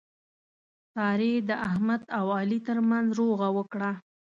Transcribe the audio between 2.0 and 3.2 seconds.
او علي ترمنځ